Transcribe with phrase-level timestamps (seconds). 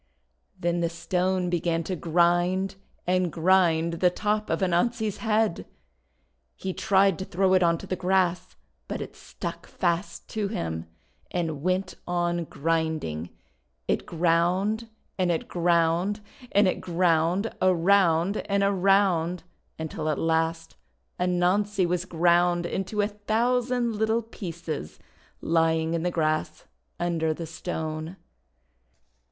[0.59, 2.73] Then the Stone began to grind
[3.05, 5.67] and grind the top of Anansi's head.
[6.55, 8.55] He tried to throw it onto the grass,
[8.87, 10.87] but it stuck fast to him,
[11.29, 13.29] and went on grinding.
[13.87, 16.21] It ground, and it ground,
[16.51, 19.43] and it ground, around and around,
[19.77, 20.77] until at last
[21.19, 24.97] Anansi was ground into a thousand little pieces
[25.41, 26.65] lying in the grass
[26.99, 28.15] under the Stone.